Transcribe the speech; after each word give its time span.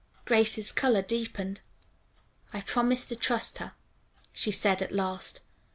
Grace's 0.25 0.71
color 0.71 1.03
deepened. 1.03 1.59
"I 2.51 2.61
promised 2.61 3.09
to 3.09 3.15
trust 3.15 3.59
her," 3.59 3.73
she 4.33 4.49
said 4.51 4.81
at 4.81 4.91
last. 4.91 5.41